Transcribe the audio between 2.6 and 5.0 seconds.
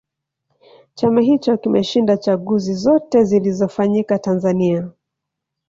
zote zilizofanyika tanzania